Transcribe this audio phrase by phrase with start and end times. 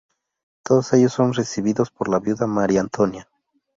[0.63, 3.29] Todos ellos son recibidos por la viuda María Antonia.